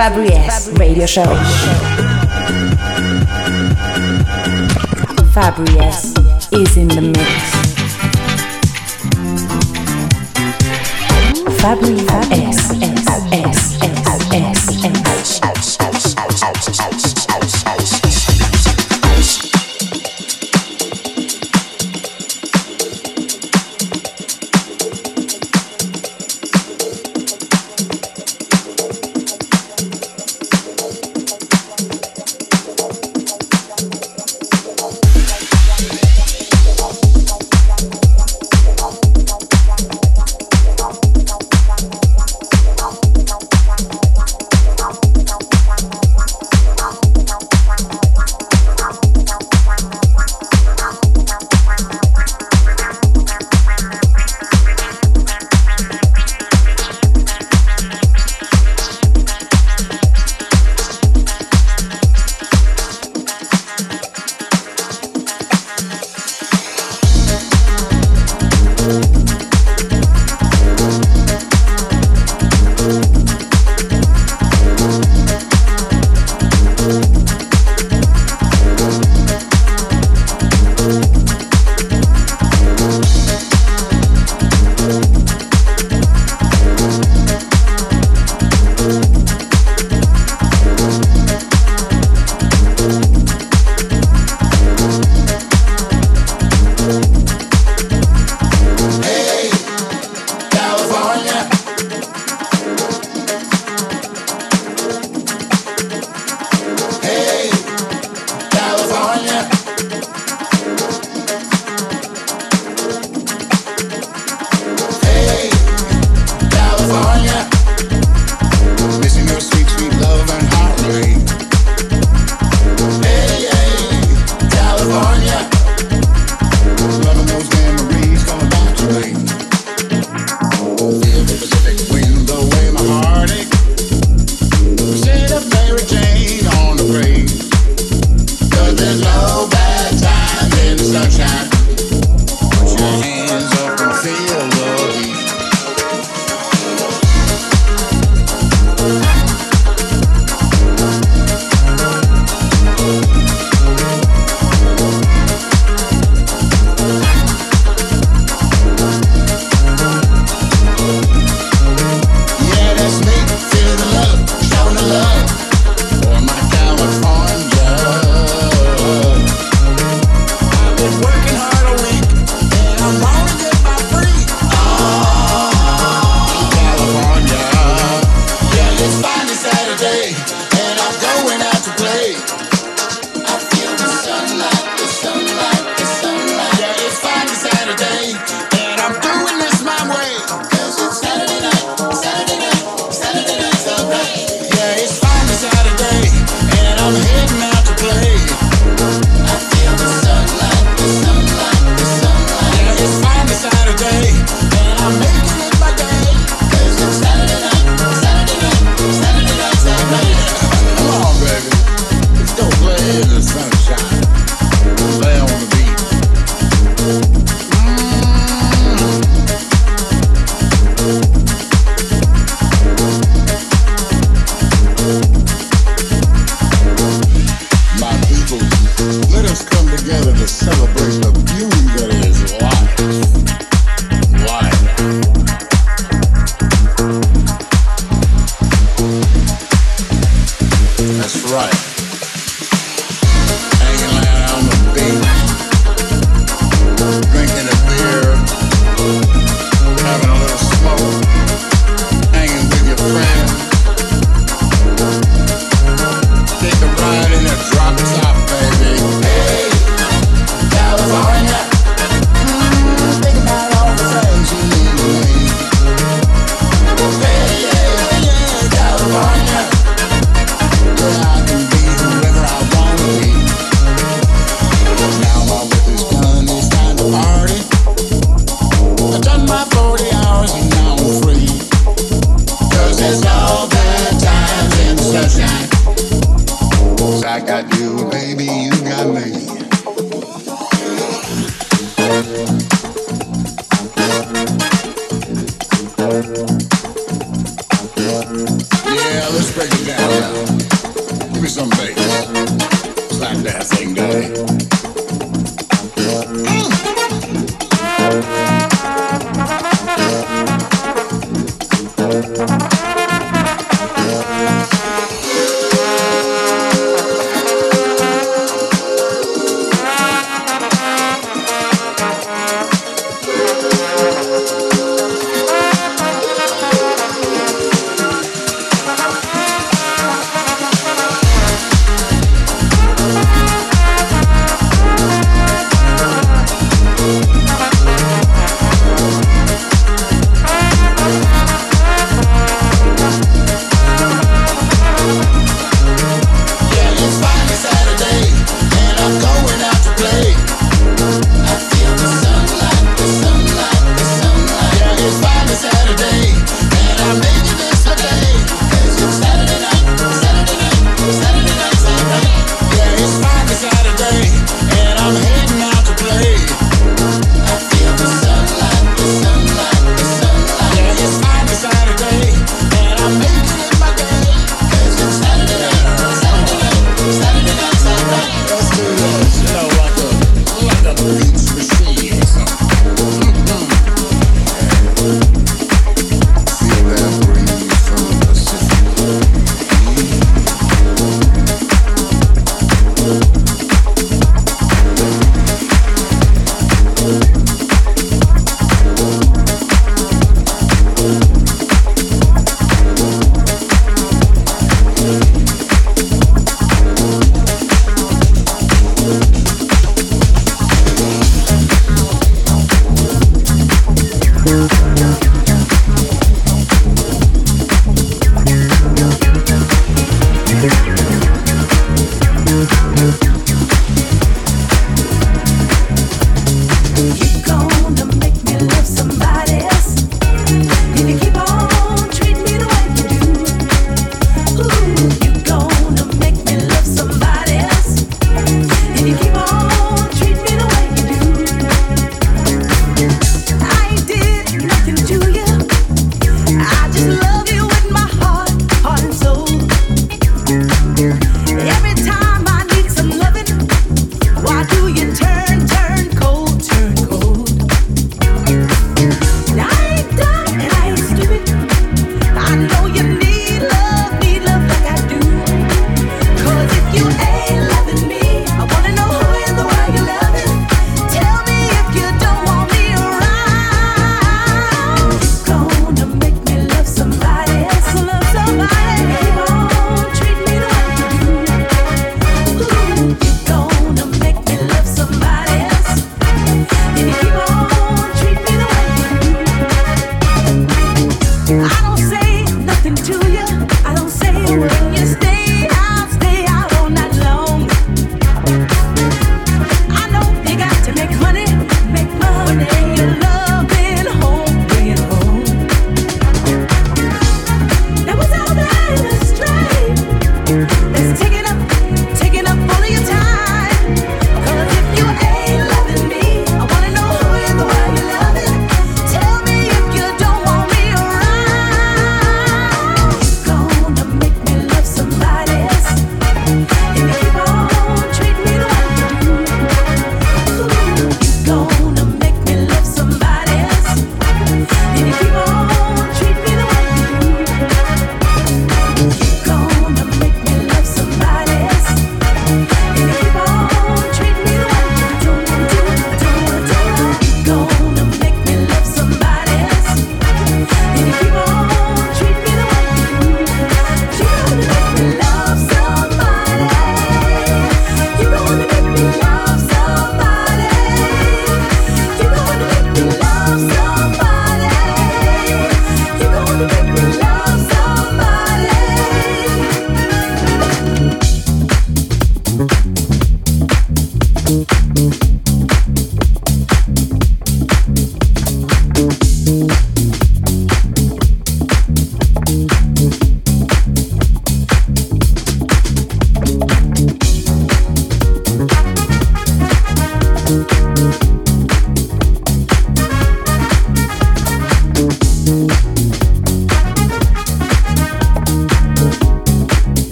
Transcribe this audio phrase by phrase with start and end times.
[0.00, 1.28] Fabri S Radio Show.
[5.34, 6.14] Fabri S
[6.52, 7.20] is in the mix.
[11.60, 12.70] Fabrice S
[13.30, 13.60] S
[14.32, 14.56] S
[15.42, 17.19] S S S.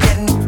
[0.00, 0.39] getting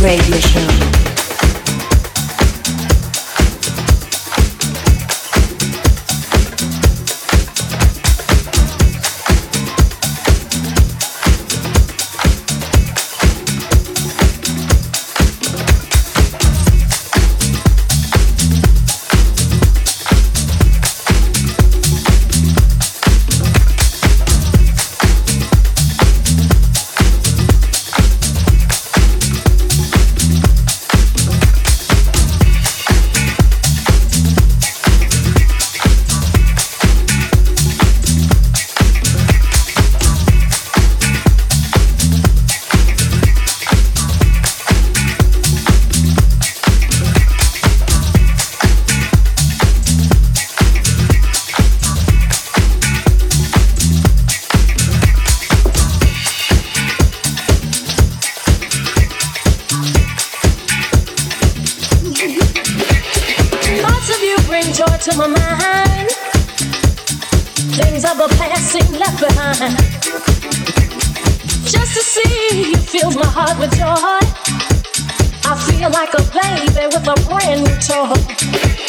[0.00, 0.69] Radio Show.
[68.10, 69.76] Of a passing left behind.
[71.64, 74.18] Just to see you fill my heart with joy.
[75.48, 78.79] I feel like a baby with a brand new toy.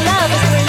[0.00, 0.61] love is.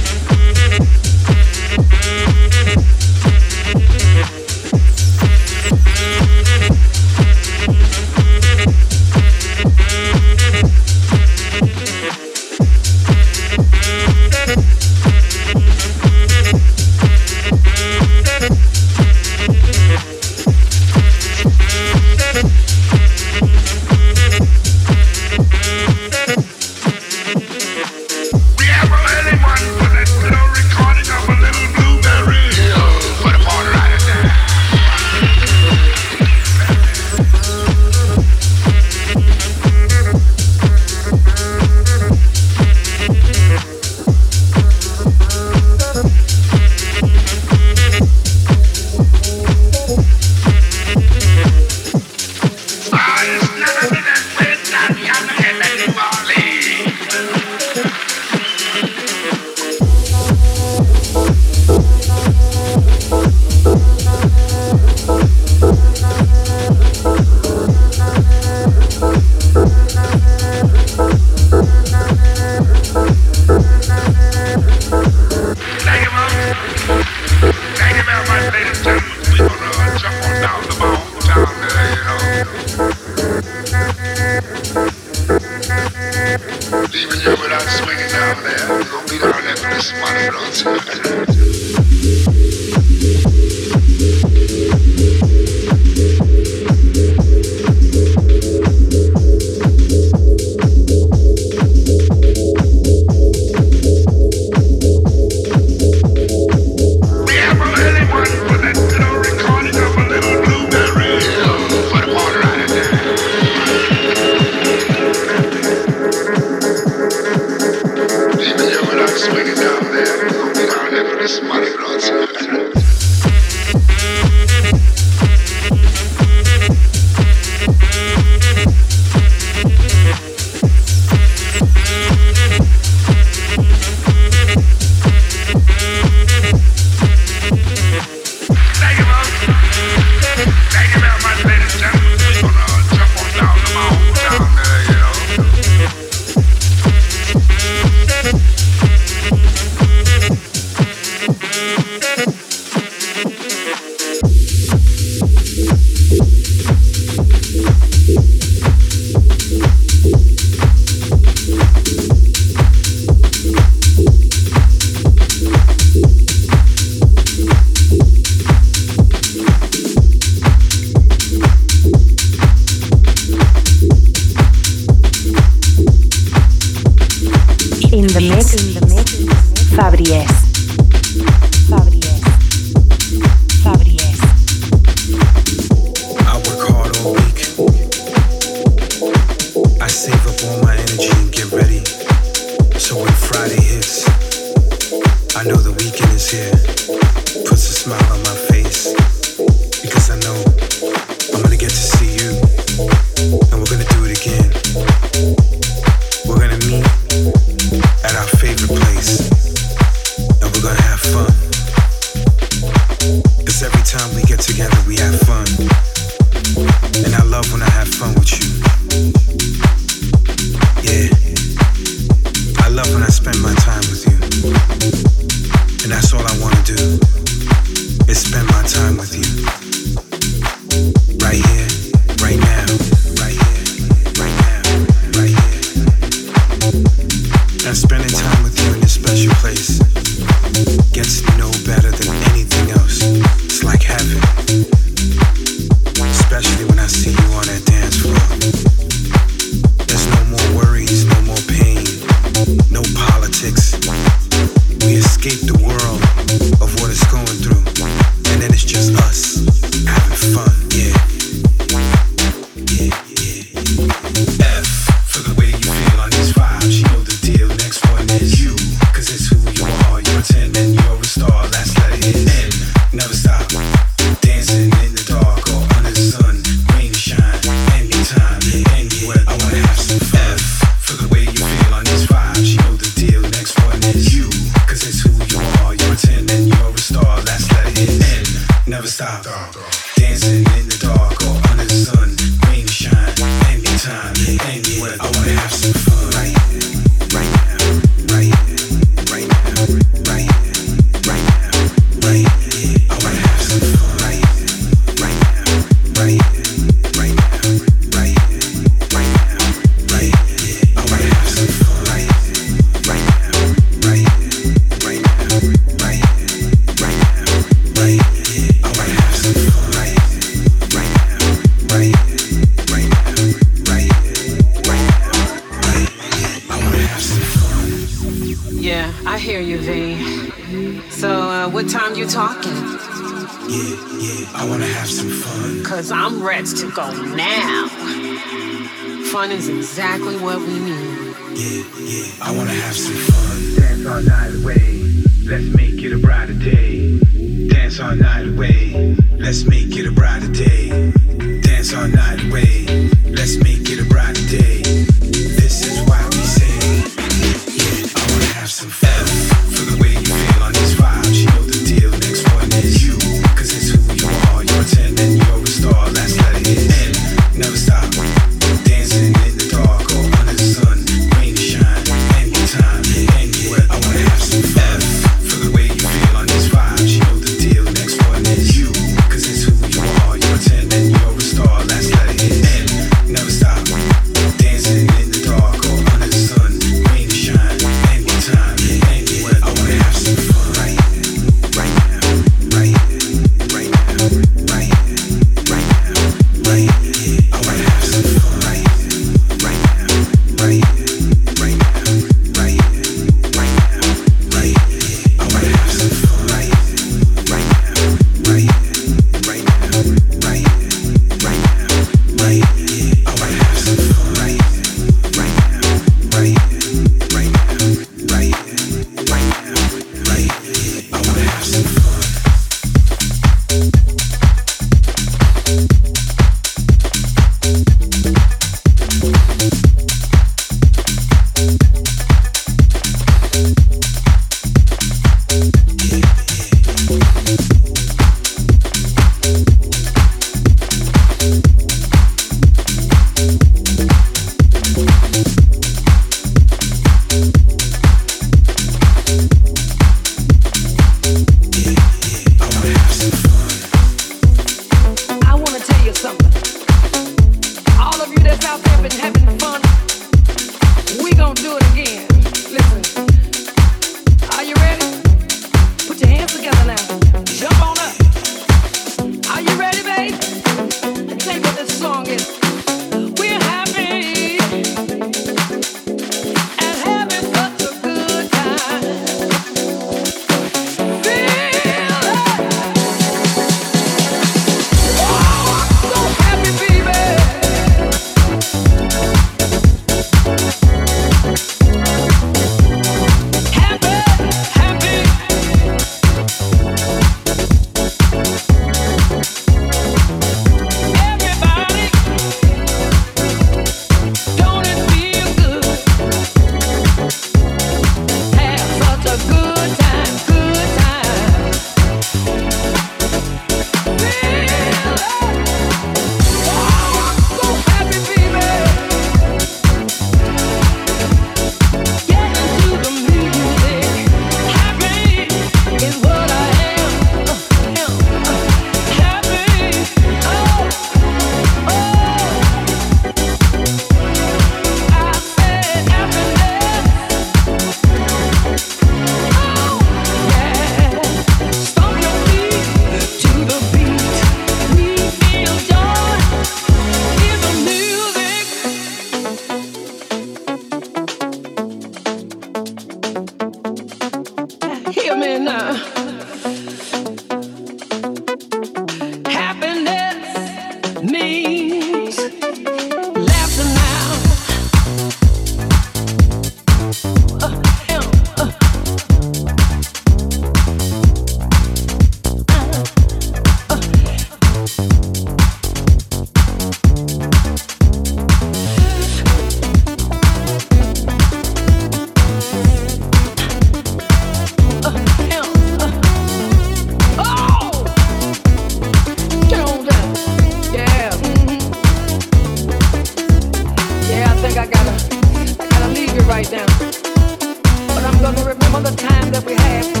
[598.83, 600.00] the time that we had.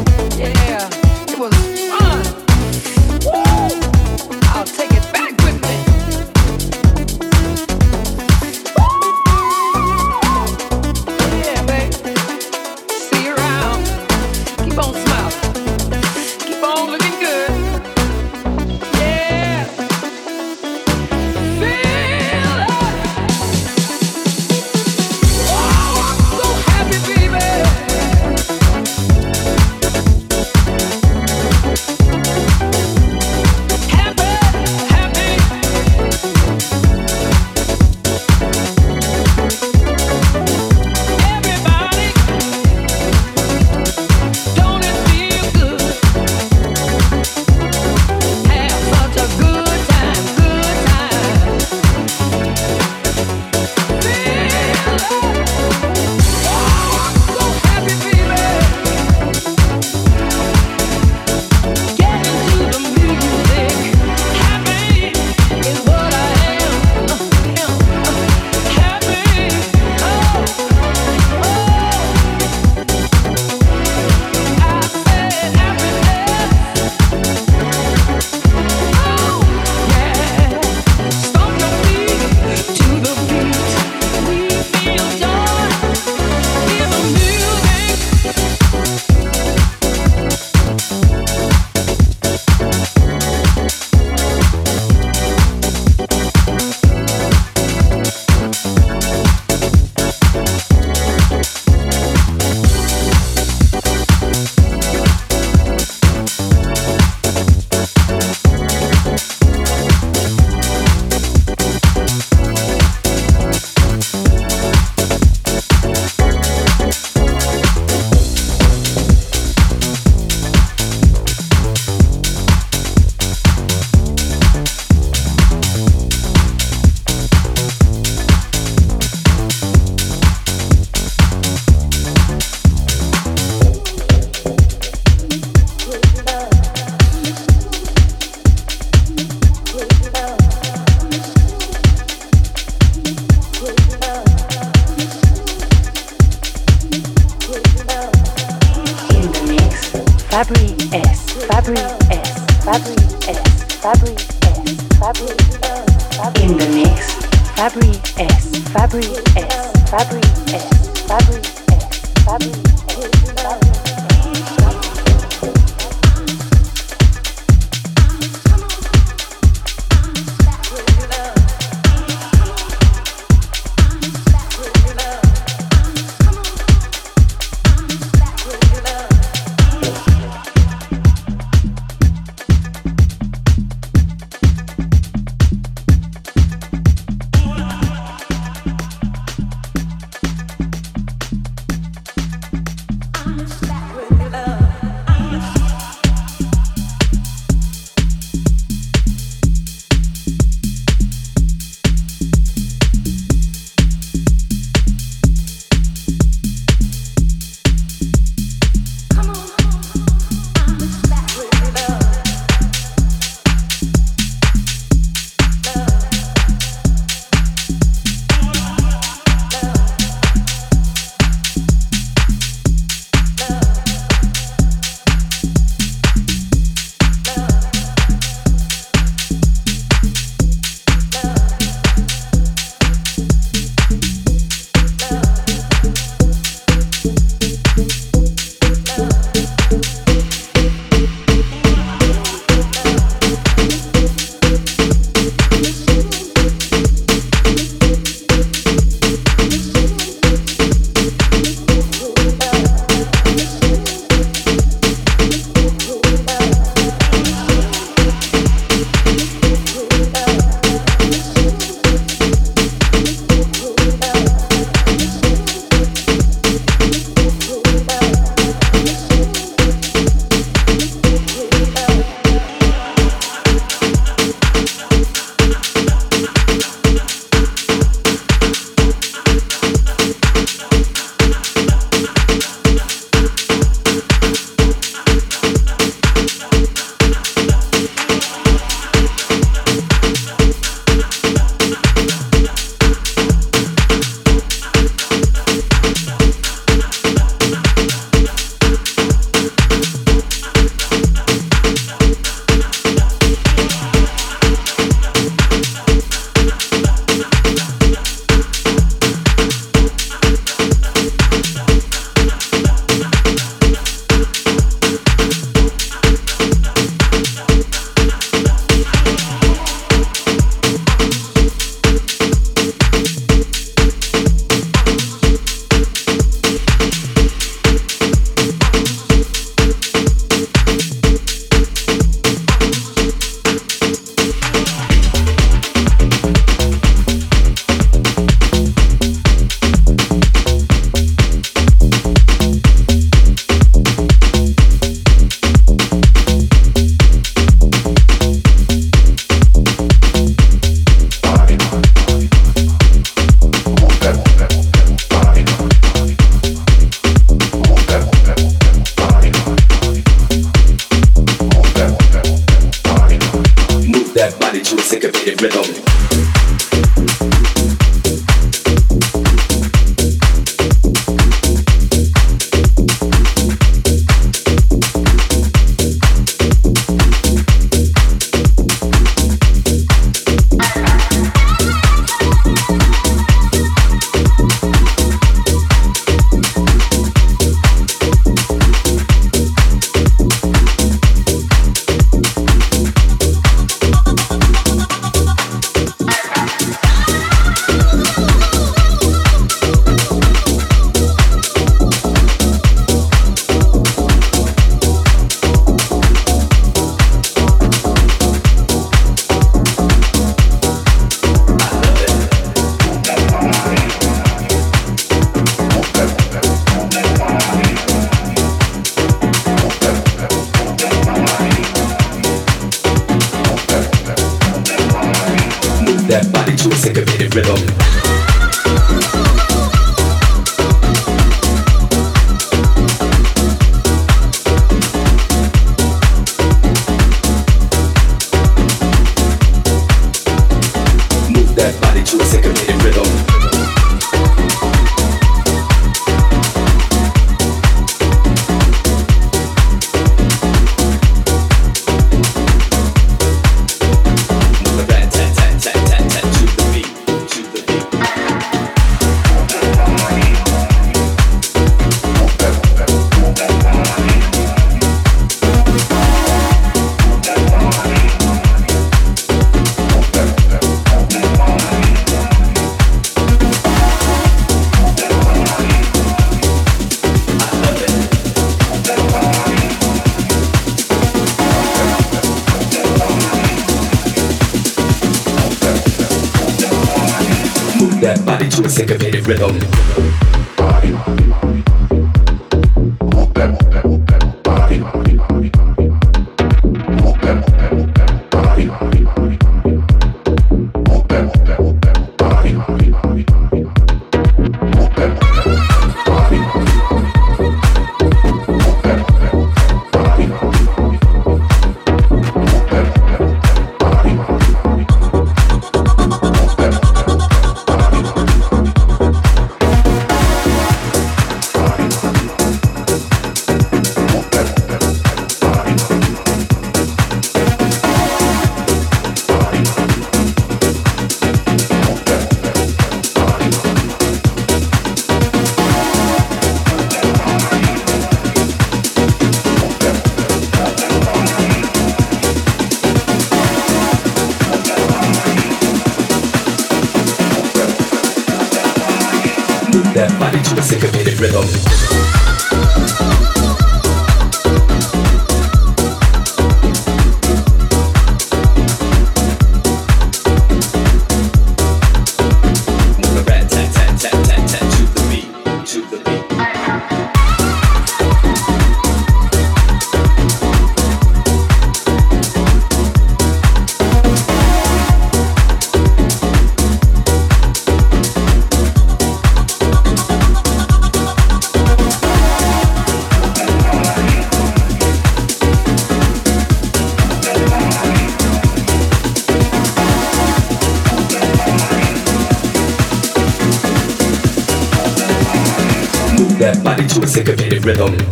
[597.63, 598.10] rhythm.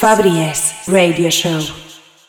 [0.00, 1.79] This is Fabri S Radio Show.